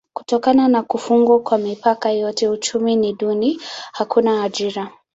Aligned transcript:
Kutokana 0.13 0.67
na 0.67 0.83
kufungwa 0.83 1.39
kwa 1.41 1.57
mipaka 1.57 2.11
yote 2.11 2.47
uchumi 2.49 2.95
ni 2.95 3.13
duni: 3.13 3.59
hakuna 3.91 4.43
ajira. 4.43 4.91